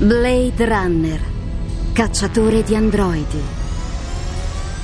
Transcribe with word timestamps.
Blade 0.00 0.64
Runner, 0.64 1.20
cacciatore 1.92 2.62
di 2.62 2.76
androidi. 2.76 3.42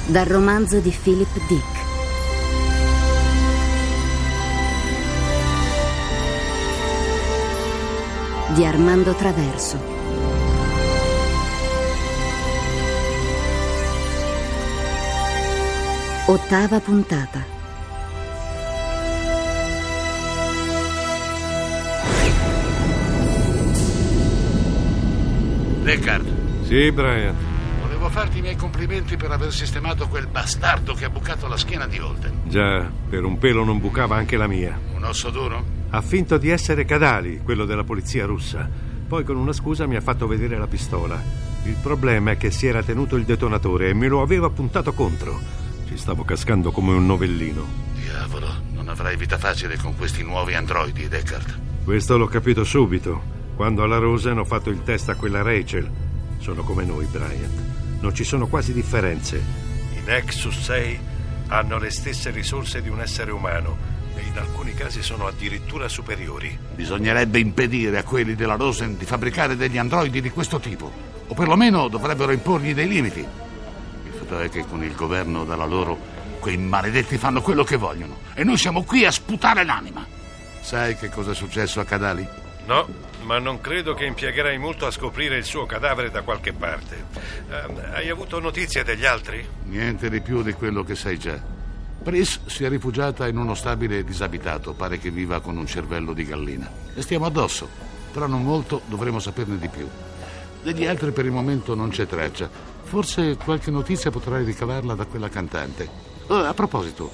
Dal 0.06 0.26
romanzo 0.26 0.80
di 0.80 0.90
Philip 0.90 1.46
Dick. 1.46 1.82
Di 8.54 8.64
Armando 8.64 9.14
Traverso. 9.14 9.78
Ottava 16.26 16.80
puntata. 16.80 17.53
Deckard, 25.94 26.64
Sì, 26.64 26.90
Brian. 26.90 27.36
volevo 27.80 28.08
farti 28.08 28.38
i 28.38 28.40
miei 28.40 28.56
complimenti 28.56 29.16
per 29.16 29.30
aver 29.30 29.52
sistemato 29.52 30.08
quel 30.08 30.26
bastardo 30.26 30.92
che 30.92 31.04
ha 31.04 31.08
bucato 31.08 31.46
la 31.46 31.56
schiena 31.56 31.86
di 31.86 32.00
Holden. 32.00 32.40
Già, 32.46 32.90
per 33.08 33.22
un 33.22 33.38
pelo 33.38 33.62
non 33.62 33.78
bucava 33.78 34.16
anche 34.16 34.36
la 34.36 34.48
mia. 34.48 34.76
Un 34.92 35.04
osso 35.04 35.30
duro? 35.30 35.64
Ha 35.90 36.00
finto 36.00 36.36
di 36.36 36.48
essere 36.50 36.84
Cadali, 36.84 37.38
quello 37.44 37.64
della 37.64 37.84
polizia 37.84 38.26
russa. 38.26 38.68
Poi 39.06 39.22
con 39.22 39.36
una 39.36 39.52
scusa 39.52 39.86
mi 39.86 39.94
ha 39.94 40.00
fatto 40.00 40.26
vedere 40.26 40.58
la 40.58 40.66
pistola. 40.66 41.22
Il 41.64 41.76
problema 41.80 42.32
è 42.32 42.36
che 42.36 42.50
si 42.50 42.66
era 42.66 42.82
tenuto 42.82 43.14
il 43.14 43.24
detonatore 43.24 43.90
e 43.90 43.94
me 43.94 44.08
lo 44.08 44.20
aveva 44.20 44.50
puntato 44.50 44.92
contro. 44.94 45.38
Ci 45.86 45.96
stavo 45.96 46.24
cascando 46.24 46.72
come 46.72 46.92
un 46.92 47.06
novellino. 47.06 47.64
Diavolo, 47.94 48.48
non 48.72 48.88
avrai 48.88 49.16
vita 49.16 49.38
facile 49.38 49.76
con 49.78 49.96
questi 49.96 50.24
nuovi 50.24 50.54
androidi, 50.54 51.06
Deckard. 51.06 51.60
Questo 51.84 52.16
l'ho 52.18 52.26
capito 52.26 52.64
subito. 52.64 53.42
Quando 53.56 53.84
alla 53.84 53.98
Rosen 53.98 54.38
ho 54.38 54.44
fatto 54.44 54.70
il 54.70 54.82
test 54.82 55.08
a 55.10 55.14
quella 55.14 55.42
Rachel. 55.42 55.88
Sono 56.38 56.62
come 56.64 56.84
noi, 56.84 57.06
Bryant. 57.06 58.00
Non 58.00 58.12
ci 58.12 58.24
sono 58.24 58.48
quasi 58.48 58.72
differenze. 58.72 59.42
I 59.94 60.00
Nexus 60.04 60.58
6 60.58 60.98
hanno 61.48 61.78
le 61.78 61.90
stesse 61.90 62.30
risorse 62.30 62.82
di 62.82 62.88
un 62.88 63.00
essere 63.00 63.30
umano 63.30 63.76
e 64.16 64.22
in 64.22 64.36
alcuni 64.36 64.74
casi 64.74 65.02
sono 65.02 65.26
addirittura 65.28 65.88
superiori. 65.88 66.58
Bisognerebbe 66.74 67.38
impedire 67.38 67.98
a 67.98 68.02
quelli 68.02 68.34
della 68.34 68.56
Rosen 68.56 68.98
di 68.98 69.04
fabbricare 69.04 69.56
degli 69.56 69.78
androidi 69.78 70.20
di 70.20 70.30
questo 70.30 70.58
tipo. 70.58 70.90
O 71.28 71.34
perlomeno 71.34 71.86
dovrebbero 71.86 72.32
imporgli 72.32 72.74
dei 72.74 72.88
limiti. 72.88 73.20
Il 73.20 74.12
fatto 74.12 74.40
è 74.40 74.48
che 74.48 74.66
con 74.66 74.82
il 74.82 74.94
governo 74.96 75.44
dalla 75.44 75.64
loro, 75.64 75.96
quei 76.40 76.56
maledetti 76.56 77.18
fanno 77.18 77.40
quello 77.40 77.62
che 77.62 77.76
vogliono. 77.76 78.16
E 78.34 78.42
noi 78.42 78.56
siamo 78.56 78.82
qui 78.82 79.04
a 79.06 79.12
sputare 79.12 79.64
l'anima. 79.64 80.04
Sai 80.60 80.96
che 80.96 81.08
cosa 81.08 81.30
è 81.30 81.34
successo 81.34 81.78
a 81.78 81.84
Cadali? 81.84 82.42
No, 82.66 82.86
ma 83.24 83.38
non 83.38 83.60
credo 83.60 83.94
che 83.94 84.06
impiegherai 84.06 84.56
molto 84.58 84.86
a 84.86 84.90
scoprire 84.90 85.36
il 85.36 85.44
suo 85.44 85.66
cadavere 85.66 86.10
da 86.10 86.22
qualche 86.22 86.52
parte. 86.52 87.04
Eh, 87.50 87.84
hai 87.92 88.08
avuto 88.08 88.40
notizie 88.40 88.84
degli 88.84 89.04
altri? 89.04 89.46
Niente 89.64 90.08
di 90.08 90.20
più 90.20 90.42
di 90.42 90.52
quello 90.52 90.82
che 90.82 90.94
sai 90.94 91.18
già. 91.18 91.38
Pris 92.02 92.40
si 92.46 92.64
è 92.64 92.68
rifugiata 92.68 93.26
in 93.28 93.38
uno 93.38 93.54
stabile 93.54 94.04
disabitato, 94.04 94.74
pare 94.74 94.98
che 94.98 95.10
viva 95.10 95.40
con 95.40 95.56
un 95.56 95.66
cervello 95.66 96.12
di 96.12 96.24
gallina. 96.24 96.70
E 96.94 97.02
stiamo 97.02 97.26
addosso. 97.26 97.68
Tra 98.12 98.26
non 98.26 98.42
molto 98.42 98.82
dovremo 98.86 99.18
saperne 99.18 99.58
di 99.58 99.68
più. 99.68 99.88
Degli 100.62 100.86
altri 100.86 101.12
per 101.12 101.24
il 101.24 101.32
momento 101.32 101.74
non 101.74 101.90
c'è 101.90 102.06
traccia. 102.06 102.48
Forse 102.82 103.36
qualche 103.36 103.70
notizia 103.70 104.10
potrai 104.10 104.44
ricavarla 104.44 104.94
da 104.94 105.04
quella 105.04 105.28
cantante. 105.28 105.88
Oh, 106.28 106.44
a 106.44 106.54
proposito, 106.54 107.10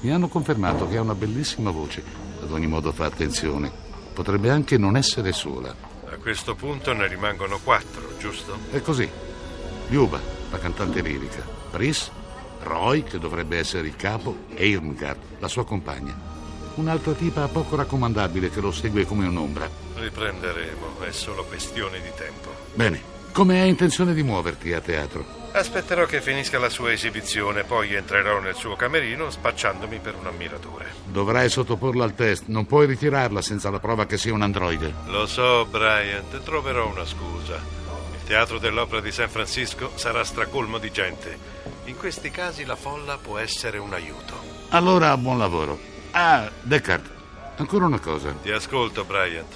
mi 0.00 0.10
hanno 0.10 0.28
confermato 0.28 0.88
che 0.88 0.96
ha 0.96 1.02
una 1.02 1.14
bellissima 1.14 1.70
voce. 1.70 2.02
Ad 2.42 2.50
ogni 2.50 2.66
modo 2.66 2.92
fa 2.92 3.06
attenzione. 3.06 3.91
Potrebbe 4.12 4.50
anche 4.50 4.76
non 4.76 4.96
essere 4.96 5.32
sola. 5.32 5.74
A 6.06 6.16
questo 6.16 6.54
punto 6.54 6.92
ne 6.92 7.08
rimangono 7.08 7.58
quattro, 7.58 8.16
giusto? 8.18 8.58
È 8.70 8.80
così. 8.82 9.08
Liuba, 9.88 10.20
la 10.50 10.58
cantante 10.58 11.00
lirica. 11.00 11.42
Pris, 11.70 12.10
Roy, 12.62 13.02
che 13.02 13.18
dovrebbe 13.18 13.58
essere 13.58 13.88
il 13.88 13.96
capo, 13.96 14.44
e 14.54 14.68
Irmgard, 14.68 15.18
la 15.38 15.48
sua 15.48 15.64
compagna. 15.64 16.14
Un'altra 16.74 17.12
tipa 17.12 17.48
poco 17.48 17.76
raccomandabile 17.76 18.50
che 18.50 18.60
lo 18.60 18.72
segue 18.72 19.04
come 19.04 19.26
un'ombra. 19.26 19.68
Riprenderemo, 19.96 21.00
è 21.00 21.10
solo 21.10 21.44
questione 21.44 22.00
di 22.00 22.10
tempo. 22.16 22.54
Bene, 22.74 23.00
come 23.32 23.60
hai 23.60 23.68
intenzione 23.68 24.12
di 24.14 24.22
muoverti 24.22 24.72
a 24.72 24.80
teatro? 24.80 25.40
Aspetterò 25.52 26.06
che 26.06 26.20
finisca 26.20 26.58
la 26.58 26.68
sua 26.68 26.92
esibizione, 26.92 27.64
poi 27.64 27.94
entrerò 27.94 28.40
nel 28.40 28.54
suo 28.54 28.76
camerino 28.76 29.30
spacciandomi 29.30 29.98
per 29.98 30.14
un 30.14 30.26
ammiratore. 30.26 30.86
Dovrai 31.04 31.48
sottoporla 31.48 32.04
al 32.04 32.14
test, 32.14 32.44
non 32.46 32.66
puoi 32.66 32.86
ritirarla 32.86 33.42
senza 33.42 33.70
la 33.70 33.78
prova 33.78 34.06
che 34.06 34.16
sia 34.16 34.32
un 34.32 34.42
androide. 34.42 34.94
Lo 35.06 35.26
so, 35.26 35.66
Bryant, 35.66 36.42
troverò 36.42 36.88
una 36.88 37.04
scusa. 37.04 37.56
Il 38.14 38.22
teatro 38.24 38.58
dell'opera 38.58 39.00
di 39.00 39.12
San 39.12 39.28
Francisco 39.28 39.92
sarà 39.94 40.24
stracolmo 40.24 40.78
di 40.78 40.90
gente. 40.90 41.36
In 41.84 41.96
questi 41.96 42.30
casi 42.30 42.64
la 42.64 42.76
folla 42.76 43.18
può 43.18 43.38
essere 43.38 43.78
un 43.78 43.92
aiuto. 43.92 44.34
Allora, 44.70 45.14
buon 45.16 45.36
lavoro. 45.38 45.78
Ah, 46.12 46.50
Deckard, 46.62 47.10
ancora 47.56 47.86
una 47.86 47.98
cosa. 47.98 48.34
Ti 48.42 48.50
ascolto, 48.50 49.04
Bryant. 49.04 49.54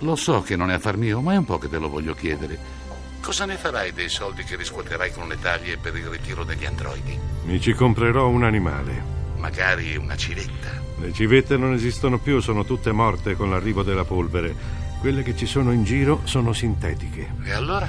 Lo 0.00 0.14
so 0.14 0.42
che 0.42 0.56
non 0.56 0.70
è 0.70 0.74
affar 0.74 0.96
mio, 0.96 1.20
ma 1.20 1.32
è 1.32 1.36
un 1.36 1.44
po' 1.44 1.58
che 1.58 1.68
te 1.68 1.78
lo 1.78 1.88
voglio 1.88 2.14
chiedere. 2.14 2.77
Cosa 3.20 3.44
ne 3.44 3.56
farai 3.56 3.92
dei 3.92 4.08
soldi 4.08 4.42
che 4.44 4.56
riscuoterai 4.56 5.12
con 5.12 5.28
le 5.28 5.38
taglie 5.38 5.76
per 5.76 5.94
il 5.96 6.06
ritiro 6.06 6.44
degli 6.44 6.64
androidi? 6.64 7.18
Mi 7.44 7.60
ci 7.60 7.74
comprerò 7.74 8.28
un 8.28 8.44
animale. 8.44 9.02
Magari 9.36 9.96
una 9.96 10.16
civetta. 10.16 10.70
Le 10.98 11.12
civette 11.12 11.56
non 11.56 11.74
esistono 11.74 12.18
più, 12.18 12.40
sono 12.40 12.64
tutte 12.64 12.90
morte 12.90 13.36
con 13.36 13.50
l'arrivo 13.50 13.82
della 13.82 14.04
polvere. 14.04 14.54
Quelle 15.00 15.22
che 15.22 15.36
ci 15.36 15.46
sono 15.46 15.72
in 15.72 15.84
giro 15.84 16.22
sono 16.24 16.52
sintetiche. 16.52 17.34
E 17.44 17.52
allora? 17.52 17.88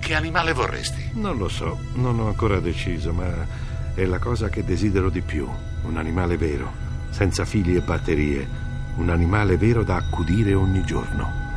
Che 0.00 0.14
animale 0.14 0.52
vorresti? 0.52 1.10
Non 1.12 1.36
lo 1.36 1.48
so, 1.48 1.78
non 1.94 2.18
ho 2.18 2.26
ancora 2.26 2.58
deciso, 2.58 3.12
ma 3.12 3.46
è 3.94 4.04
la 4.04 4.18
cosa 4.18 4.48
che 4.48 4.64
desidero 4.64 5.10
di 5.10 5.20
più. 5.20 5.48
Un 5.82 5.96
animale 5.96 6.36
vero, 6.36 6.72
senza 7.10 7.44
fili 7.44 7.76
e 7.76 7.80
batterie. 7.80 8.48
Un 8.96 9.10
animale 9.10 9.56
vero 9.56 9.84
da 9.84 9.96
accudire 9.96 10.54
ogni 10.54 10.82
giorno. 10.84 11.49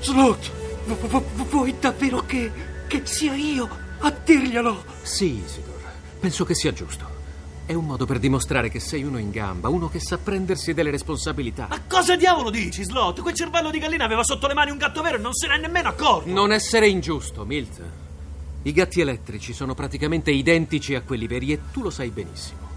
Slot, 0.00 0.50
vu- 0.86 1.08
vu- 1.08 1.48
vuoi 1.48 1.74
davvero 1.78 2.24
che, 2.24 2.50
che 2.86 3.02
sia 3.04 3.34
io 3.34 3.68
a 3.98 4.10
dirglielo? 4.10 4.84
Sì, 5.02 5.42
Isidor, 5.44 5.80
penso 6.18 6.44
che 6.44 6.54
sia 6.54 6.72
giusto. 6.72 7.18
È 7.66 7.74
un 7.74 7.84
modo 7.84 8.06
per 8.06 8.18
dimostrare 8.18 8.68
che 8.68 8.80
sei 8.80 9.04
uno 9.04 9.18
in 9.18 9.30
gamba, 9.30 9.68
uno 9.68 9.88
che 9.88 10.00
sa 10.00 10.18
prendersi 10.18 10.74
delle 10.74 10.90
responsabilità. 10.90 11.66
Ma 11.68 11.80
cosa 11.86 12.16
diavolo 12.16 12.50
dici, 12.50 12.82
Slot? 12.82 13.20
Quel 13.20 13.34
cervello 13.34 13.70
di 13.70 13.78
gallina 13.78 14.04
aveva 14.04 14.24
sotto 14.24 14.48
le 14.48 14.54
mani 14.54 14.70
un 14.72 14.78
gatto 14.78 15.02
vero 15.02 15.18
e 15.18 15.20
non 15.20 15.34
se 15.34 15.46
n'è 15.46 15.58
nemmeno 15.58 15.90
accorto. 15.90 16.28
Non 16.28 16.50
essere 16.50 16.88
ingiusto, 16.88 17.44
Milt. 17.44 17.80
I 18.62 18.72
gatti 18.72 19.00
elettrici 19.00 19.52
sono 19.52 19.74
praticamente 19.74 20.30
identici 20.30 20.94
a 20.94 21.02
quelli 21.02 21.26
veri 21.26 21.52
e 21.52 21.60
tu 21.70 21.82
lo 21.82 21.90
sai 21.90 22.08
benissimo. 22.08 22.68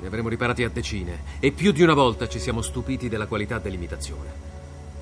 Ne 0.00 0.06
avremo 0.06 0.28
riparati 0.28 0.62
a 0.62 0.68
decine 0.68 1.22
e 1.40 1.50
più 1.50 1.72
di 1.72 1.82
una 1.82 1.94
volta 1.94 2.28
ci 2.28 2.38
siamo 2.38 2.62
stupiti 2.62 3.08
della 3.08 3.26
qualità 3.26 3.58
dell'imitazione. 3.58 4.49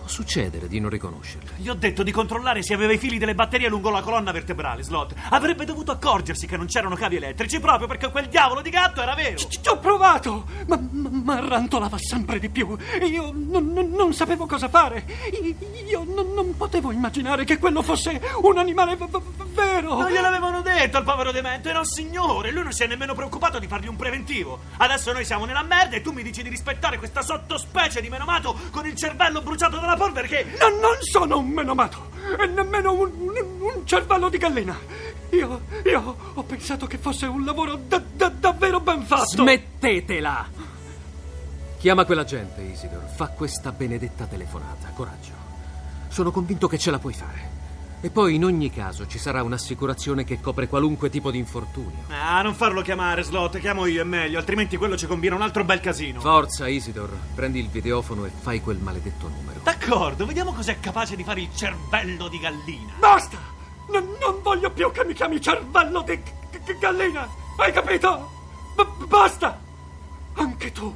Succedere 0.08 0.68
di 0.68 0.80
non 0.80 0.90
riconoscerli. 0.90 1.48
Gli 1.56 1.68
ho 1.68 1.74
detto 1.74 2.02
di 2.02 2.10
controllare 2.10 2.62
se 2.62 2.74
aveva 2.74 2.92
i 2.92 2.98
fili 2.98 3.18
delle 3.18 3.34
batterie 3.34 3.68
lungo 3.68 3.90
la 3.90 4.00
colonna 4.00 4.32
vertebrale, 4.32 4.82
Slot. 4.82 5.14
Avrebbe 5.30 5.64
dovuto 5.64 5.92
accorgersi 5.92 6.46
che 6.46 6.56
non 6.56 6.66
c'erano 6.66 6.94
cavi 6.96 7.16
elettrici 7.16 7.60
proprio 7.60 7.86
perché 7.86 8.10
quel 8.10 8.26
diavolo 8.28 8.60
di 8.62 8.70
gatto 8.70 9.02
era 9.02 9.14
vero. 9.14 9.36
Ci 9.36 9.48
ci 9.50 9.68
ho 9.68 9.78
provato, 9.78 10.46
ma, 10.66 10.78
ma, 10.90 11.08
ma 11.10 11.40
rantolava 11.46 11.98
sempre 11.98 12.38
di 12.38 12.48
più. 12.48 12.76
Io 13.08 13.32
non, 13.34 13.70
non- 13.72 13.90
non 13.90 14.12
sapevo 14.14 14.46
cosa 14.46 14.68
fare. 14.68 15.04
Io 15.86 16.04
non, 16.06 16.32
non 16.32 16.56
potevo 16.56 16.90
immaginare 16.90 17.44
che 17.44 17.58
quello 17.58 17.82
fosse 17.82 18.20
un 18.42 18.56
animale 18.58 18.96
v- 18.96 19.08
v- 19.08 19.44
vero. 19.52 19.98
Non 20.00 20.10
gliel'avevano 20.10 20.62
detto 20.62 20.96
al 20.96 21.04
povero 21.04 21.32
demente, 21.32 21.68
era 21.68 21.80
un 21.80 21.84
signore. 21.84 22.50
Lui 22.50 22.62
non 22.62 22.72
si 22.72 22.82
è 22.82 22.86
nemmeno 22.86 23.14
preoccupato 23.14 23.58
di 23.58 23.66
fargli 23.66 23.88
un 23.88 23.96
preventivo. 23.96 24.60
Adesso 24.78 25.12
noi 25.12 25.24
siamo 25.24 25.44
nella 25.44 25.62
merda 25.62 25.96
e 25.96 26.00
tu 26.00 26.12
mi 26.12 26.22
dici 26.22 26.42
di 26.42 26.48
rispettare 26.48 26.96
questa 26.98 27.20
sottospecie 27.22 28.00
di 28.00 28.08
menomato 28.08 28.56
con 28.70 28.86
il 28.86 28.94
cervello 28.94 29.42
bruciato 29.42 29.78
dalla 29.78 29.96
polvere 29.98 30.28
che. 30.28 30.44
No, 30.58 30.68
non 30.80 30.96
sono 31.00 31.38
un 31.38 31.48
menomato 31.48 32.06
e 32.40 32.46
nemmeno 32.46 32.92
un, 32.92 33.10
un- 33.18 33.60
un 33.60 33.86
cervello 33.86 34.28
di 34.28 34.38
gallina. 34.38 34.76
Io, 35.30 35.60
io 35.84 36.16
ho 36.34 36.42
pensato 36.42 36.86
che 36.86 36.96
fosse 36.96 37.26
un 37.26 37.44
lavoro 37.44 37.74
da- 37.76 38.00
da- 38.14 38.28
davvero 38.30 38.80
ben 38.80 39.02
fatto. 39.04 39.26
Smettetela! 39.26 40.46
Chiama 41.78 42.04
quella 42.06 42.24
gente, 42.24 42.60
Isidor. 42.62 43.04
Fa 43.14 43.28
questa 43.28 43.70
benedetta 43.72 44.24
telefonata. 44.24 44.88
Coraggio. 44.94 45.32
Sono 46.08 46.30
convinto 46.30 46.66
che 46.66 46.78
ce 46.78 46.90
la 46.90 46.98
puoi 46.98 47.12
fare. 47.12 47.56
E 48.00 48.10
poi, 48.10 48.36
in 48.36 48.44
ogni 48.44 48.70
caso, 48.70 49.08
ci 49.08 49.18
sarà 49.18 49.42
un'assicurazione 49.42 50.22
che 50.22 50.40
copre 50.40 50.68
qualunque 50.68 51.10
tipo 51.10 51.32
di 51.32 51.38
infortunio. 51.38 52.04
Ah, 52.08 52.40
non 52.42 52.54
farlo 52.54 52.80
chiamare, 52.80 53.24
Slot, 53.24 53.58
chiamo 53.58 53.86
io, 53.86 54.02
è 54.02 54.04
meglio, 54.04 54.38
altrimenti 54.38 54.76
quello 54.76 54.96
ci 54.96 55.06
combina 55.08 55.34
un 55.34 55.42
altro 55.42 55.64
bel 55.64 55.80
casino. 55.80 56.20
Forza, 56.20 56.68
Isidor. 56.68 57.10
Prendi 57.34 57.58
il 57.58 57.68
videofono 57.68 58.24
e 58.24 58.30
fai 58.30 58.60
quel 58.60 58.78
maledetto 58.78 59.28
numero. 59.28 59.58
D'accordo, 59.64 60.26
vediamo 60.26 60.52
cos'è 60.52 60.78
capace 60.78 61.16
di 61.16 61.24
fare 61.24 61.40
il 61.40 61.48
cervello 61.52 62.28
di 62.28 62.38
gallina. 62.38 62.92
Basta! 63.00 63.36
Non, 63.90 64.04
non 64.20 64.42
voglio 64.42 64.70
più 64.70 64.92
che 64.92 65.04
mi 65.04 65.14
chiami 65.14 65.40
cervello 65.40 66.02
di 66.02 66.22
g- 66.22 66.62
g- 66.64 66.78
gallina. 66.78 67.26
Hai 67.56 67.72
capito? 67.72 68.30
B- 68.76 69.06
basta! 69.06 69.58
Anche 70.34 70.70
tu 70.70 70.94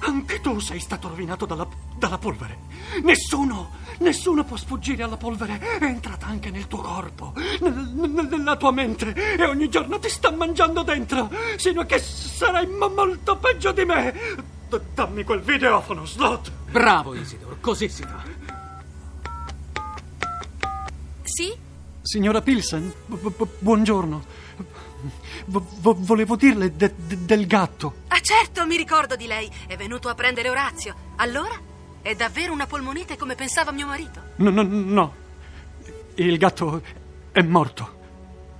Anche 0.00 0.40
tu 0.40 0.58
sei 0.58 0.80
stato 0.80 1.08
rovinato 1.08 1.46
dalla, 1.46 1.66
dalla 2.02 2.18
polvere. 2.18 2.58
Nessuno, 3.04 3.70
nessuno 3.98 4.42
può 4.44 4.56
sfuggire 4.56 5.04
alla 5.04 5.16
polvere. 5.16 5.58
È 5.78 5.84
entrata 5.84 6.26
anche 6.26 6.50
nel 6.50 6.66
tuo 6.66 6.80
corpo, 6.82 7.32
nel- 7.60 8.28
nella 8.28 8.56
tua 8.56 8.72
mente 8.72 9.14
e 9.36 9.44
ogni 9.46 9.68
giorno 9.68 10.00
ti 10.00 10.08
sta 10.08 10.32
mangiando 10.32 10.82
dentro, 10.82 11.30
sino 11.56 11.82
a 11.82 11.84
che 11.84 12.00
sarai 12.00 12.66
mo- 12.66 12.88
molto 12.88 13.36
peggio 13.36 13.70
di 13.70 13.84
me. 13.84 14.14
D- 14.68 14.80
dammi 14.94 15.22
quel 15.22 15.42
videofono, 15.42 16.04
Slot. 16.04 16.50
Bravo, 16.72 17.14
Isidor, 17.14 17.60
così 17.60 17.88
si 17.88 18.02
fa. 18.02 18.22
Sì? 21.22 21.54
Signora 22.02 22.40
Pilsen, 22.42 22.92
bu- 23.06 23.32
bu- 23.36 23.48
buongiorno. 23.60 24.40
Vo- 25.46 25.66
volevo 25.98 26.34
dirle 26.36 26.74
de- 26.76 26.94
de- 26.96 27.24
del 27.24 27.46
gatto. 27.46 27.94
Ah, 28.08 28.20
certo, 28.20 28.66
mi 28.66 28.76
ricordo 28.76 29.14
di 29.16 29.26
lei. 29.26 29.48
È 29.68 29.76
venuto 29.76 30.08
a 30.08 30.14
prendere 30.14 30.50
Orazio. 30.50 30.94
Allora? 31.16 31.70
È 32.02 32.16
davvero 32.16 32.52
una 32.52 32.66
polmonite 32.66 33.16
come 33.16 33.36
pensava 33.36 33.70
mio 33.70 33.86
marito? 33.86 34.20
No, 34.36 34.50
no, 34.50 34.62
no. 34.64 35.14
Il 36.16 36.36
gatto 36.36 36.82
è 37.30 37.42
morto. 37.42 38.00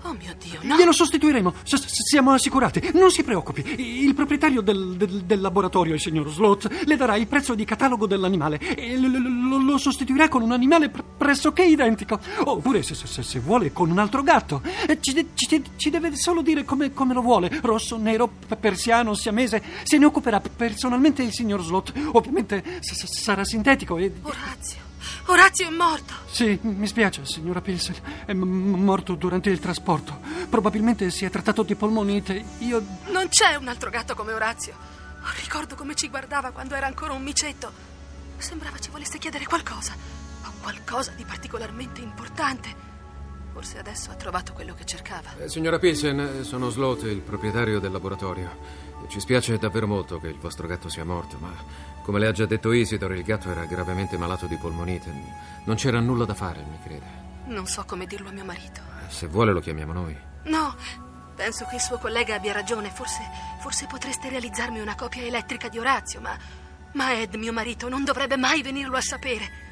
Oh 0.05 0.15
mio 0.15 0.35
Dio, 0.43 0.59
no. 0.63 0.77
Glielo 0.77 0.91
sostituiremo, 0.93 1.55
S- 1.63 1.87
siamo 1.87 2.33
assicurati. 2.33 2.91
Non 2.95 3.11
si 3.11 3.23
preoccupi. 3.23 3.63
Il 4.05 4.15
proprietario 4.15 4.61
del, 4.61 4.97
del- 4.97 5.23
del 5.23 5.41
laboratorio, 5.41 5.95
il 5.95 6.01
signor 6.01 6.29
Slot, 6.29 6.85
le 6.87 6.97
darà 6.97 7.15
il 7.17 7.27
prezzo 7.29 7.55
di 7.55 7.65
catalogo 7.65 8.07
dell'animale 8.07 8.59
e 8.59 8.97
l- 8.97 9.07
l- 9.07 9.65
lo, 9.65 9.79
sostituirà 9.79 10.29
con 10.29 10.43
un 10.43 10.51
animale 10.53 10.89
pre- 10.89 11.05
pressoché 11.17 11.63
identico. 11.65 12.19
Oppure, 12.45 12.83
se, 12.83 12.95
se- 12.97 13.23
se 13.23 13.39
vuole, 13.39 13.73
con 13.73 13.91
un 13.91 13.99
altro 13.99 14.23
gatto. 14.23 14.61
Eh, 14.89 14.99
Ci, 15.01 15.29
ci- 15.35 15.63
ci 15.77 15.91
deve 15.91 16.17
solo 16.17 16.43
dire 16.43 16.65
come, 16.65 16.93
come 16.93 17.15
lo 17.15 17.23
vuole: 17.23 17.61
rosso, 17.63 17.97
nero, 17.97 18.29
pe- 18.49 18.57
persiano, 18.57 19.15
siamese. 19.15 19.63
Se 19.85 19.99
ne 19.99 20.05
occuperà 20.05 20.41
personalmente 20.41 21.23
il 21.23 21.33
signor 21.33 21.63
Slot. 21.63 21.93
Ovviamente 22.13 22.63
s- 22.81 23.05
sarà 23.07 23.45
sintetico 23.45 23.99
e. 23.99 24.13
Orazio. 24.23 24.82
Orazio 25.27 25.69
è 25.69 25.71
morto. 25.71 26.15
Sì, 26.27 26.59
mi 26.63 26.87
spiace, 26.87 27.25
signora 27.25 27.61
Pilsen. 27.61 27.95
È 28.27 28.33
m- 28.33 28.75
morto 28.83 29.15
durante 29.15 29.51
il 29.51 29.61
trasporto. 29.61 30.19
Probabilmente 30.49 31.11
si 31.11 31.25
è 31.25 31.31
trattato 31.31 31.63
di 31.63 31.75
polmonite. 31.75 32.45
Io. 32.59 32.85
Non 33.07 33.29
c'è 33.29 33.55
un 33.55 33.69
altro 33.69 33.91
gatto 33.91 34.15
come 34.15 34.33
Orazio. 34.33 34.75
Ricordo 35.41 35.75
come 35.77 35.95
ci 35.95 36.09
guardava 36.09 36.51
quando 36.51 36.75
era 36.75 36.87
ancora 36.87 37.13
un 37.13 37.23
micetto. 37.23 37.71
Sembrava 38.39 38.79
ci 38.79 38.91
volesse 38.91 39.19
chiedere 39.19 39.45
qualcosa. 39.45 39.95
O 40.45 40.53
qualcosa 40.61 41.13
di 41.13 41.25
particolarmente 41.25 42.01
importante. 42.01 42.91
Forse 43.53 43.79
adesso 43.79 44.11
ha 44.11 44.15
trovato 44.15 44.53
quello 44.55 44.75
che 44.75 44.85
cercava. 44.85 45.37
Eh, 45.39 45.49
signora 45.49 45.79
Pilsen, 45.79 46.19
eh, 46.19 46.43
sono 46.43 46.71
Slot, 46.71 47.03
il 47.03 47.21
proprietario 47.21 47.79
del 47.79 47.93
laboratorio. 47.93 48.91
Ci 49.09 49.21
spiace 49.21 49.59
davvero 49.59 49.87
molto 49.87 50.19
che 50.19 50.29
il 50.29 50.39
vostro 50.39 50.67
gatto 50.67 50.89
sia 50.89 51.05
morto, 51.05 51.37
ma 51.39 51.53
come 52.03 52.19
le 52.19 52.27
ha 52.27 52.33
già 52.33 52.47
detto 52.47 52.73
Isidor, 52.73 53.13
il 53.13 53.23
gatto 53.23 53.51
era 53.51 53.65
gravemente 53.65 54.17
malato 54.17 54.47
di 54.47 54.57
polmonite. 54.57 55.13
Non 55.65 55.77
c'era 55.77 56.01
nulla 56.01 56.25
da 56.25 56.35
fare, 56.35 56.65
mi 56.69 56.79
crede. 56.83 57.21
Non 57.47 57.67
so 57.67 57.85
come 57.85 58.07
dirlo 58.07 58.29
a 58.29 58.33
mio 58.33 58.45
marito. 58.45 58.81
Se 59.09 59.27
vuole 59.27 59.53
lo 59.53 59.61
chiamiamo 59.61 59.93
noi. 59.93 60.17
No, 60.45 60.75
penso 61.35 61.67
che 61.67 61.77
il 61.77 61.81
suo 61.81 61.99
collega 61.99 62.35
abbia 62.35 62.53
ragione. 62.53 62.91
Forse, 62.91 63.21
forse 63.61 63.87
potreste 63.87 64.29
realizzarmi 64.29 64.81
una 64.81 64.95
copia 64.95 65.23
elettrica 65.23 65.69
di 65.69 65.79
Orazio, 65.79 66.21
ma, 66.21 66.37
ma 66.93 67.13
Ed, 67.13 67.35
mio 67.35 67.53
marito, 67.53 67.89
non 67.89 68.05
dovrebbe 68.05 68.37
mai 68.37 68.63
venirlo 68.63 68.97
a 68.97 69.03
sapere. 69.03 69.71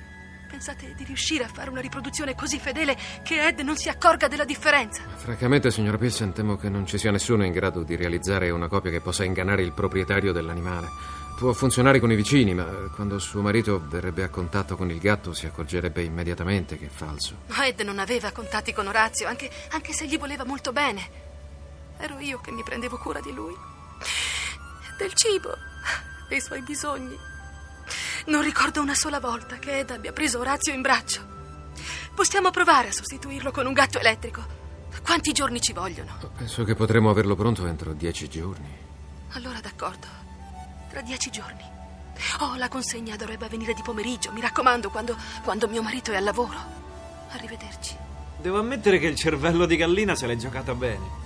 Pensate 0.50 0.94
di 0.97 1.05
riuscire 1.05 1.44
a 1.44 1.49
fare 1.49 1.70
una 1.70 1.81
riproduzione 1.81 2.35
così 2.35 2.58
fedele 2.58 2.97
che 3.23 3.47
Ed 3.47 3.61
non 3.61 3.76
si 3.76 3.88
accorga 3.88 4.26
della 4.26 4.44
differenza? 4.44 5.02
Francamente, 5.14 5.70
signora 5.70 5.97
Pilsen, 5.97 6.32
temo 6.32 6.56
che 6.56 6.69
non 6.69 6.87
ci 6.87 6.99
sia 6.99 7.12
nessuno 7.12 7.44
in 7.44 7.52
grado 7.52 7.85
di 7.85 7.94
realizzare 7.94 8.50
una 8.50 8.67
copia 8.67 8.91
che 8.91 9.00
possa 9.00 9.23
ingannare 9.23 9.62
il 9.62 9.73
proprietario 9.73 10.32
dell'animale. 10.32 10.88
Può 11.38 11.52
funzionare 11.52 12.00
con 12.00 12.11
i 12.11 12.17
vicini, 12.17 12.52
ma 12.52 12.64
quando 12.94 13.20
suo 13.20 13.43
marito 13.43 13.81
verrebbe 13.87 14.25
a 14.25 14.29
contatto 14.29 14.76
con 14.76 14.91
il 14.91 14.99
gatto 14.99 15.32
si 15.32 15.47
accorgerebbe 15.47 16.02
immediatamente 16.02 16.76
che 16.76 16.87
è 16.87 16.91
falso. 16.91 17.37
Ma 17.46 17.67
Ed 17.67 17.81
non 17.81 18.00
aveva 18.00 18.32
contatti 18.32 18.73
con 18.73 18.88
Orazio, 18.88 19.29
anche, 19.29 19.49
anche 19.70 19.93
se 19.93 20.06
gli 20.06 20.19
voleva 20.19 20.44
molto 20.44 20.73
bene. 20.73 21.08
Ero 21.96 22.19
io 22.19 22.41
che 22.41 22.50
mi 22.50 22.64
prendevo 22.64 22.99
cura 22.99 23.20
di 23.20 23.32
lui. 23.32 23.55
Del 24.99 25.14
cibo, 25.14 25.55
dei 26.29 26.41
suoi 26.41 26.61
bisogni. 26.62 27.30
Non 28.26 28.43
ricordo 28.43 28.81
una 28.81 28.94
sola 28.94 29.19
volta 29.19 29.58
che 29.58 29.81
Ed 29.81 29.90
abbia 29.90 30.12
preso 30.12 30.38
Orazio 30.38 30.72
in 30.72 30.82
braccio. 30.82 31.26
Possiamo 32.14 32.50
provare 32.50 32.88
a 32.88 32.93
sostituirlo 32.93 33.50
con 33.50 33.67
un 33.67 33.72
gatto 33.72 33.99
elettrico. 33.99 34.58
Quanti 35.02 35.32
giorni 35.32 35.61
ci 35.61 35.72
vogliono? 35.72 36.19
Penso 36.37 36.64
che 36.64 36.75
potremo 36.75 37.11
averlo 37.11 37.34
pronto 37.34 37.67
entro 37.67 37.93
dieci 37.93 38.28
giorni. 38.28 38.69
Allora 39.32 39.61
d'accordo. 39.61 40.06
Tra 40.90 41.00
dieci 41.00 41.31
giorni. 41.31 41.62
Oh, 42.40 42.56
la 42.56 42.69
consegna 42.69 43.17
dovrebbe 43.17 43.46
avvenire 43.46 43.72
di 43.72 43.82
pomeriggio, 43.82 44.32
mi 44.32 44.40
raccomando, 44.40 44.90
quando, 44.90 45.17
quando 45.43 45.69
mio 45.69 45.82
marito 45.82 46.12
è 46.12 46.17
al 46.17 46.25
lavoro. 46.25 46.58
Arrivederci. 47.31 47.96
Devo 48.37 48.58
ammettere 48.58 48.99
che 48.99 49.06
il 49.06 49.17
cervello 49.17 49.67
di 49.67 49.76
gallina 49.76 50.14
se 50.14 50.26
l'è 50.26 50.37
giocata 50.37 50.75
bene. 50.75 51.19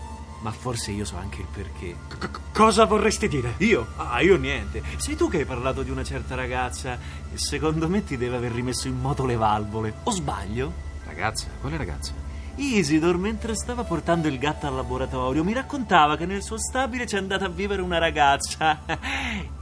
Ma 0.45 0.53
forse 0.53 0.91
io 0.91 1.07
so 1.07 1.17
anche 1.17 1.41
il 1.41 1.47
perché. 1.51 1.97
C- 2.19 2.29
cosa 2.53 2.85
vorresti 2.85 3.29
dire? 3.29 3.55
Io? 3.59 3.87
Ah, 3.97 4.21
io 4.21 4.37
niente. 4.37 4.83
Sei 4.99 5.17
tu 5.17 5.31
che 5.31 5.39
hai 5.39 5.45
parlato 5.47 5.83
di 5.83 5.89
una 5.91 6.05
certa 6.05 6.35
ragazza 6.35 6.99
secondo 7.33 7.89
me 7.89 8.05
ti 8.05 8.19
deve 8.19 8.37
aver 8.37 8.53
rimesso 8.53 8.87
in 8.87 9.01
moto 9.01 9.25
le 9.25 9.37
valvole. 9.37 9.95
O 10.03 10.11
sbaglio? 10.11 10.71
Ragazza? 11.07 11.47
Quale 11.59 11.79
ragazza? 11.79 12.13
Isidor, 12.57 13.17
mentre 13.17 13.55
stava 13.57 13.85
portando 13.85 14.29
il 14.29 14.39
gatto 14.39 14.67
al 14.67 14.75
laboratorio, 14.75 15.43
mi 15.43 15.55
raccontava 15.55 16.19
che 16.19 16.27
nel 16.27 16.43
suo 16.43 16.59
stabile 16.59 17.07
c'è 17.07 17.17
andata 17.17 17.47
a 17.47 17.49
vivere 17.49 17.81
una 17.81 17.97
ragazza. 17.99 18.81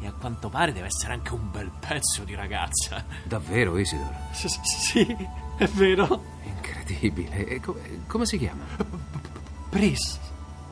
E 0.02 0.06
a 0.08 0.12
quanto 0.18 0.48
pare 0.48 0.72
deve 0.72 0.86
essere 0.88 1.12
anche 1.12 1.32
un 1.32 1.48
bel 1.48 1.70
pezzo 1.78 2.24
di 2.24 2.34
ragazza. 2.34 3.04
Davvero, 3.22 3.78
Isidor? 3.78 4.12
S- 4.32 4.60
sì, 4.62 5.16
è 5.58 5.66
vero. 5.68 6.24
Incredibile. 6.42 7.46
E 7.46 7.60
come, 7.60 8.00
come 8.08 8.26
si 8.26 8.36
chiama? 8.36 8.64
Pris. 9.70 10.18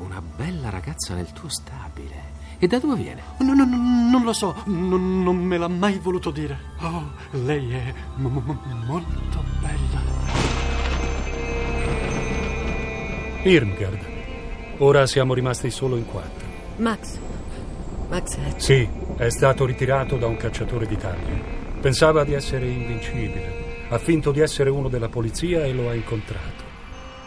Una 0.05 0.23
bella 0.23 0.71
ragazza 0.71 1.15
nel 1.15 1.31
tuo 1.33 1.49
stabile. 1.49 2.39
E 2.59 2.67
da 2.67 2.79
dove 2.79 2.97
viene? 2.97 3.23
No, 3.39 3.55
no, 3.55 3.65
no, 3.65 3.77
non 4.11 4.23
lo 4.25 4.33
so, 4.33 4.55
non, 4.67 5.23
non 5.23 5.37
me 5.37 5.57
l'ha 5.59 5.69
mai 5.69 5.99
voluto 5.99 6.31
dire. 6.31 6.59
Oh, 6.81 7.13
lei 7.33 7.71
è 7.73 7.95
mo- 8.17 8.29
mo- 8.29 8.61
molto 8.87 9.43
bella. 9.61 10.01
Irmgard. 13.45 13.99
Ora 14.79 15.07
siamo 15.07 15.35
rimasti 15.35 15.71
solo 15.71 15.97
in 15.97 16.07
quattro. 16.07 16.47
Max. 16.77 17.19
Max 18.09 18.37
è... 18.39 18.55
Sì, 18.57 18.89
è 19.17 19.31
stato 19.31 19.65
ritirato 19.65 20.17
da 20.17 20.27
un 20.27 20.37
cacciatore 20.37 20.87
d'Italia. 20.87 21.59
Pensava 21.81 22.25
di 22.25 22.33
essere 22.35 22.67
invincibile. 22.67 23.87
Ha 23.91 23.99
finto 23.99 24.33
di 24.33 24.41
essere 24.41 24.71
uno 24.71 24.89
della 24.89 25.09
polizia 25.09 25.65
e 25.65 25.73
lo 25.73 25.89
ha 25.89 25.95
incontrato. 25.95 26.69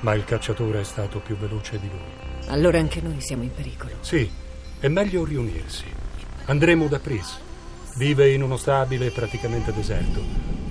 Ma 0.04 0.14
il 0.16 0.26
cacciatore 0.26 0.82
è 0.82 0.84
stato 0.84 1.20
più 1.20 1.38
veloce 1.38 1.80
di 1.80 1.88
lui. 1.90 2.48
Allora 2.48 2.78
anche 2.78 3.00
noi 3.02 3.22
siamo 3.22 3.44
in 3.44 3.54
pericolo. 3.54 3.94
Sì, 4.02 4.30
è 4.80 4.90
meglio 4.90 5.24
riunirsi. 5.24 5.86
Andremo 6.46 6.88
da 6.88 7.00
Pris. 7.00 7.40
Vive 7.96 8.30
in 8.34 8.44
uno 8.44 8.58
stabile 8.58 9.12
praticamente 9.12 9.72
deserto. 9.72 10.22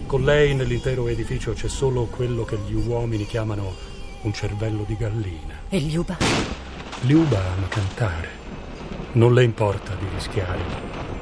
Con 0.04 0.24
lei 0.24 0.54
nell'intero 0.54 1.08
edificio 1.08 1.54
c'è 1.54 1.68
solo 1.68 2.04
quello 2.04 2.44
che 2.44 2.58
gli 2.66 2.74
uomini 2.74 3.24
chiamano 3.24 3.74
un 4.20 4.34
cervello 4.34 4.84
di 4.86 4.96
gallina. 4.96 5.60
E 5.70 5.78
Liuba? 5.78 6.18
Liuba 7.02 7.38
ama 7.56 7.68
cantare. 7.68 8.28
Non 9.12 9.32
le 9.32 9.44
importa 9.44 9.94
di 9.94 10.04
rischiare. 10.12 10.60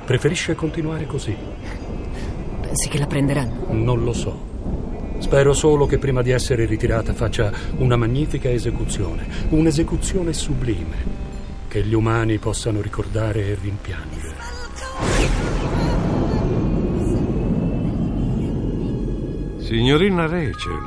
Preferisce 0.05 0.57
continuare 0.57 1.07
così. 1.07 1.37
Pensi 2.61 2.89
che 2.89 2.99
la 2.99 3.07
prenderanno? 3.07 3.73
Non 3.73 4.03
lo 4.03 4.13
so. 4.13 4.50
Spero 5.31 5.53
solo 5.53 5.87
che 5.87 5.99
prima 5.99 6.23
di 6.23 6.33
essere 6.33 6.65
ritirata 6.65 7.15
faccia 7.15 7.53
una 7.77 7.95
magnifica 7.95 8.51
esecuzione, 8.51 9.29
un'esecuzione 9.51 10.33
sublime, 10.33 10.97
che 11.69 11.85
gli 11.85 11.95
umani 11.95 12.39
possano 12.39 12.81
ricordare 12.81 13.47
e 13.47 13.55
rimpiangere. 13.63 14.35
Signorina 19.59 20.27
Rachel, 20.27 20.83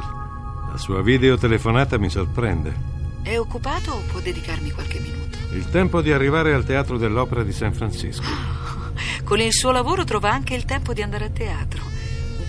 la 0.71 0.77
sua 0.77 1.01
videotelefonata 1.01 1.97
mi 1.97 2.09
sorprende. 2.09 2.75
È 3.21 3.39
occupato 3.39 3.91
o 3.91 4.01
può 4.12 4.19
dedicarmi 4.19 4.71
qualche 4.71 5.00
minuto? 5.00 5.38
Il 5.53 5.69
tempo 5.69 6.01
di 6.01 6.12
arrivare 6.12 6.53
al 6.53 6.65
Teatro 6.65 6.97
dell'Opera 6.97 7.43
di 7.43 7.53
San 7.53 7.73
Francisco. 7.73 8.27
Con 9.23 9.39
il 9.39 9.53
suo 9.53 9.71
lavoro 9.71 10.03
trova 10.03 10.33
anche 10.33 10.53
il 10.53 10.65
tempo 10.65 10.91
di 10.91 11.01
andare 11.01 11.25
a 11.27 11.29
teatro. 11.29 11.92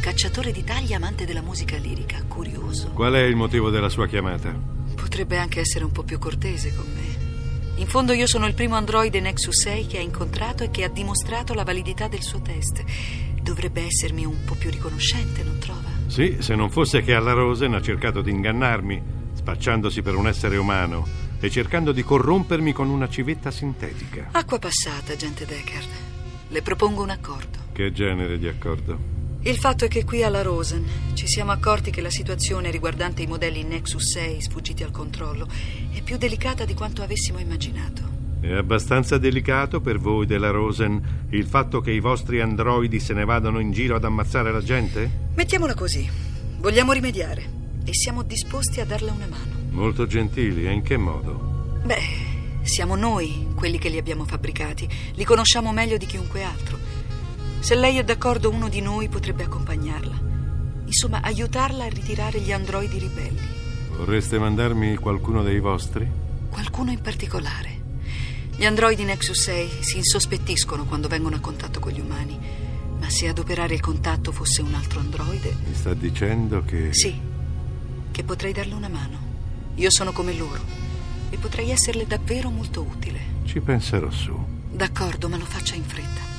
Cacciatore 0.04 0.52
d'Italia 0.52 0.96
amante 0.96 1.24
della 1.24 1.40
musica 1.40 1.78
lirica, 1.78 2.22
curioso. 2.28 2.90
Qual 2.90 3.14
è 3.14 3.22
il 3.22 3.36
motivo 3.36 3.70
della 3.70 3.88
sua 3.88 4.06
chiamata? 4.06 4.54
Potrebbe 4.94 5.38
anche 5.38 5.60
essere 5.60 5.82
un 5.82 5.92
po' 5.92 6.02
più 6.02 6.18
cortese 6.18 6.74
con 6.74 6.84
me. 6.92 7.78
In 7.80 7.86
fondo 7.86 8.12
io 8.12 8.26
sono 8.26 8.46
il 8.46 8.52
primo 8.52 8.74
androide 8.74 9.20
Nexus 9.20 9.62
6 9.62 9.86
che 9.86 9.96
ha 9.96 10.02
incontrato 10.02 10.62
e 10.62 10.70
che 10.70 10.84
ha 10.84 10.90
dimostrato 10.90 11.54
la 11.54 11.64
validità 11.64 12.06
del 12.06 12.20
suo 12.20 12.42
test. 12.42 12.84
Dovrebbe 13.40 13.86
essermi 13.86 14.26
un 14.26 14.44
po' 14.44 14.56
più 14.56 14.68
riconoscente, 14.68 15.42
non 15.42 15.56
trova? 15.58 15.88
Sì, 16.08 16.36
se 16.40 16.54
non 16.54 16.68
fosse 16.68 17.00
che 17.00 17.14
alla 17.14 17.32
Rosen 17.32 17.72
ha 17.72 17.80
cercato 17.80 18.20
di 18.20 18.30
ingannarmi, 18.30 19.02
spacciandosi 19.32 20.02
per 20.02 20.16
un 20.16 20.28
essere 20.28 20.58
umano 20.58 21.08
e 21.40 21.48
cercando 21.48 21.92
di 21.92 22.02
corrompermi 22.02 22.74
con 22.74 22.90
una 22.90 23.08
civetta 23.08 23.50
sintetica. 23.50 24.28
Acqua 24.32 24.58
passata, 24.58 25.16
gente 25.16 25.46
Deckard. 25.46 25.88
Le 26.48 26.60
propongo 26.60 27.02
un 27.02 27.08
accordo. 27.08 27.58
Che 27.72 27.90
genere 27.90 28.38
di 28.38 28.48
accordo? 28.48 29.13
Il 29.46 29.58
fatto 29.58 29.84
è 29.84 29.88
che 29.88 30.04
qui 30.04 30.22
alla 30.22 30.40
Rosen 30.40 31.12
ci 31.12 31.26
siamo 31.26 31.52
accorti 31.52 31.90
che 31.90 32.00
la 32.00 32.08
situazione 32.08 32.70
riguardante 32.70 33.20
i 33.20 33.26
modelli 33.26 33.62
Nexus 33.62 34.12
6 34.12 34.40
sfuggiti 34.40 34.82
al 34.82 34.90
controllo 34.90 35.46
è 35.92 36.00
più 36.00 36.16
delicata 36.16 36.64
di 36.64 36.72
quanto 36.72 37.02
avessimo 37.02 37.38
immaginato. 37.38 38.00
È 38.40 38.52
abbastanza 38.52 39.18
delicato 39.18 39.82
per 39.82 39.98
voi 39.98 40.24
della 40.24 40.48
Rosen 40.48 41.26
il 41.28 41.44
fatto 41.44 41.82
che 41.82 41.90
i 41.90 42.00
vostri 42.00 42.40
androidi 42.40 42.98
se 42.98 43.12
ne 43.12 43.26
vadano 43.26 43.58
in 43.58 43.70
giro 43.70 43.96
ad 43.96 44.04
ammazzare 44.04 44.50
la 44.50 44.62
gente? 44.62 45.10
Mettiamola 45.34 45.74
così. 45.74 46.08
Vogliamo 46.60 46.92
rimediare 46.92 47.46
e 47.84 47.92
siamo 47.92 48.22
disposti 48.22 48.80
a 48.80 48.86
darle 48.86 49.10
una 49.10 49.26
mano. 49.26 49.52
Molto 49.72 50.06
gentili, 50.06 50.66
e 50.66 50.70
in 50.70 50.80
che 50.80 50.96
modo? 50.96 51.80
Beh, 51.84 52.62
siamo 52.62 52.96
noi 52.96 53.48
quelli 53.54 53.76
che 53.76 53.90
li 53.90 53.98
abbiamo 53.98 54.24
fabbricati. 54.24 54.88
Li 55.16 55.24
conosciamo 55.24 55.70
meglio 55.70 55.98
di 55.98 56.06
chiunque 56.06 56.42
altro. 56.42 56.93
Se 57.64 57.74
lei 57.74 57.96
è 57.96 58.04
d'accordo, 58.04 58.50
uno 58.50 58.68
di 58.68 58.82
noi 58.82 59.08
potrebbe 59.08 59.44
accompagnarla. 59.44 60.20
Insomma, 60.84 61.22
aiutarla 61.22 61.84
a 61.84 61.88
ritirare 61.88 62.38
gli 62.38 62.52
androidi 62.52 62.98
ribelli. 62.98 63.40
Vorreste 63.96 64.38
mandarmi 64.38 64.96
qualcuno 64.96 65.42
dei 65.42 65.60
vostri? 65.60 66.06
Qualcuno 66.50 66.90
in 66.90 67.00
particolare. 67.00 67.80
Gli 68.54 68.66
androidi 68.66 69.04
Nexus 69.04 69.40
6 69.40 69.70
si 69.80 69.96
insospettiscono 69.96 70.84
quando 70.84 71.08
vengono 71.08 71.36
a 71.36 71.40
contatto 71.40 71.80
con 71.80 71.92
gli 71.92 72.00
umani. 72.00 72.38
Ma 73.00 73.08
se 73.08 73.28
ad 73.28 73.38
operare 73.38 73.72
il 73.72 73.80
contatto 73.80 74.30
fosse 74.30 74.60
un 74.60 74.74
altro 74.74 75.00
androide. 75.00 75.56
Mi 75.66 75.74
sta 75.74 75.94
dicendo 75.94 76.62
che. 76.64 76.90
Sì, 76.92 77.18
che 78.10 78.24
potrei 78.24 78.52
darle 78.52 78.74
una 78.74 78.88
mano. 78.88 79.18
Io 79.76 79.90
sono 79.90 80.12
come 80.12 80.34
loro 80.34 80.60
e 81.30 81.38
potrei 81.38 81.70
esserle 81.70 82.06
davvero 82.06 82.50
molto 82.50 82.82
utile. 82.82 83.20
Ci 83.44 83.58
penserò 83.60 84.10
su. 84.10 84.38
D'accordo, 84.70 85.30
ma 85.30 85.38
lo 85.38 85.46
faccia 85.46 85.74
in 85.74 85.84
fretta. 85.84 86.33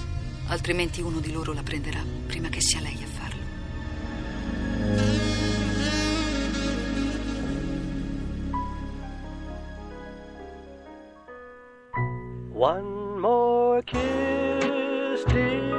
Altrimenti 0.47 1.01
uno 1.01 1.19
di 1.19 1.31
loro 1.31 1.53
la 1.53 1.63
prenderà 1.63 1.99
prima 2.27 2.49
che 2.49 2.61
sia 2.61 2.79
lei 2.79 2.97
a 3.01 3.07
farlo. 3.07 3.43
One 12.53 13.19
more 13.19 13.83
kiss, 13.83 15.25
dear. 15.25 15.73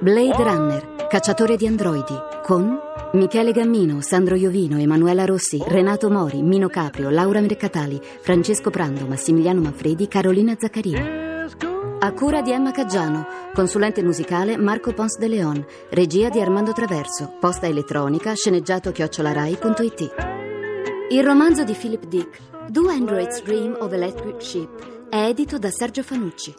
Blade 0.00 0.36
Runner, 0.36 1.06
cacciatore 1.08 1.56
di 1.56 1.66
androidi, 1.66 2.14
con 2.44 2.78
Michele 3.14 3.52
Gammino, 3.52 4.02
Sandro 4.02 4.34
Iovino, 4.34 4.78
Emanuela 4.78 5.24
Rossi, 5.24 5.62
Renato 5.66 6.10
Mori, 6.10 6.42
Mino 6.42 6.68
Caprio, 6.68 7.08
Laura 7.08 7.40
Mercatali, 7.40 7.98
Francesco 8.20 8.68
Prando, 8.68 9.06
Massimiliano 9.06 9.62
Manfredi, 9.62 10.06
Carolina 10.06 10.54
Zaccarini. 10.58 11.23
A 12.04 12.12
cura 12.12 12.42
di 12.42 12.52
Emma 12.52 12.70
Caggiano, 12.70 13.26
consulente 13.54 14.02
musicale 14.02 14.58
Marco 14.58 14.92
Pons 14.92 15.16
de 15.16 15.26
Leon, 15.26 15.64
regia 15.88 16.28
di 16.28 16.38
Armando 16.38 16.72
Traverso, 16.72 17.38
posta 17.40 17.66
elettronica 17.66 18.34
sceneggiato 18.34 18.92
chiocciolarai.it. 18.92 20.14
Il 21.08 21.24
romanzo 21.24 21.64
di 21.64 21.72
Philip 21.72 22.04
Dick, 22.04 22.40
Do 22.68 22.90
Androids 22.90 23.42
Dream 23.42 23.78
of 23.80 23.90
Electric 23.90 24.42
Sheep, 24.42 25.08
è 25.08 25.28
edito 25.28 25.56
da 25.56 25.70
Sergio 25.70 26.02
Fanucci. 26.02 26.54